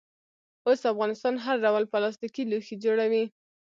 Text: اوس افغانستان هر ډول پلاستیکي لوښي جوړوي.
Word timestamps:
اوس 0.67 0.81
افغانستان 0.93 1.33
هر 1.45 1.55
ډول 1.65 1.83
پلاستیکي 1.93 2.43
لوښي 2.51 2.75
جوړوي. 2.85 3.23